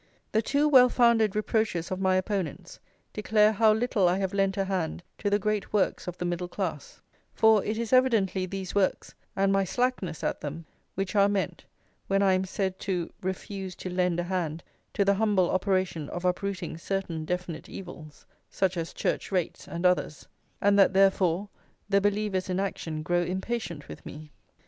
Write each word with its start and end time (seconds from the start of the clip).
The 0.31 0.41
too 0.41 0.67
well 0.67 0.89
founded 0.89 1.35
reproaches 1.35 1.91
of 1.91 1.99
my 2.01 2.15
opponents 2.15 2.79
declare 3.13 3.51
how 3.51 3.71
little 3.71 4.09
I 4.09 4.17
have 4.17 4.33
lent 4.33 4.57
a 4.57 4.65
hand 4.65 5.03
to 5.19 5.29
the 5.29 5.37
great 5.37 5.73
works 5.73 6.07
of 6.07 6.17
the 6.17 6.25
middle 6.25 6.47
class; 6.47 6.99
for 7.35 7.63
it 7.63 7.77
is 7.77 7.93
evidently 7.93 8.47
these 8.47 8.73
works, 8.73 9.13
and 9.35 9.53
my 9.53 9.63
slackness 9.63 10.23
at 10.23 10.41
them, 10.41 10.65
which 10.95 11.15
are 11.15 11.29
meant, 11.29 11.65
when 12.07 12.23
I 12.23 12.33
am 12.33 12.45
said 12.45 12.79
to 12.79 13.13
"refuse 13.21 13.75
to 13.75 13.91
lend 13.91 14.19
a 14.19 14.23
hand 14.23 14.63
to 14.95 15.05
the 15.05 15.13
humble 15.13 15.51
operation 15.51 16.09
of 16.09 16.25
uprooting 16.25 16.79
certain 16.79 17.23
definite 17.23 17.69
evils" 17.69 18.25
(such 18.49 18.77
as 18.77 18.93
church 18.93 19.31
rates 19.31 19.67
and 19.67 19.85
others), 19.85 20.27
and 20.59 20.79
that 20.79 20.93
therefore 20.93 21.47
"the 21.87 22.01
believers 22.01 22.49
in 22.49 22.59
action 22.59 23.03
grow 23.03 23.21
impatient" 23.21 23.87
with 23.87 24.03
me. 24.03 24.31